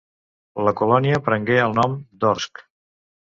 La 0.67 0.71
colònia 0.79 1.19
prengué 1.27 1.59
el 1.67 1.77
nom 1.81 1.95
d'Orsk. 2.25 2.65